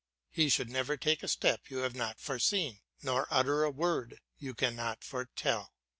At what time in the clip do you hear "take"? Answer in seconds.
0.97-1.21